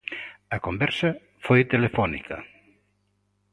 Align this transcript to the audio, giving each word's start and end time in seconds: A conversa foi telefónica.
A 0.55 0.57
conversa 0.67 1.09
foi 1.45 1.59
telefónica. 1.73 2.37